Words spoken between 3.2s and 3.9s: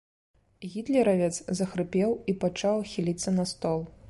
на стол.